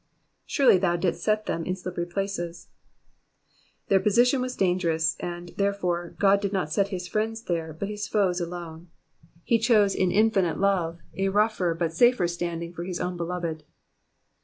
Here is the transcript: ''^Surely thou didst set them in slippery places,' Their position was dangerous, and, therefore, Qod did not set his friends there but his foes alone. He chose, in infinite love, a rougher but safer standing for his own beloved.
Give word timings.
''^Surely 0.49 0.81
thou 0.81 0.95
didst 0.95 1.21
set 1.23 1.45
them 1.45 1.63
in 1.63 1.75
slippery 1.75 2.07
places,' 2.07 2.69
Their 3.87 3.99
position 3.99 4.41
was 4.41 4.55
dangerous, 4.55 5.15
and, 5.19 5.49
therefore, 5.57 6.15
Qod 6.19 6.41
did 6.41 6.51
not 6.51 6.73
set 6.73 6.87
his 6.87 7.07
friends 7.07 7.43
there 7.43 7.71
but 7.71 7.87
his 7.87 8.07
foes 8.07 8.41
alone. 8.41 8.89
He 9.43 9.59
chose, 9.59 9.93
in 9.93 10.11
infinite 10.11 10.57
love, 10.59 11.01
a 11.15 11.29
rougher 11.29 11.75
but 11.75 11.93
safer 11.93 12.27
standing 12.27 12.73
for 12.73 12.83
his 12.83 12.99
own 12.99 13.15
beloved. 13.15 13.63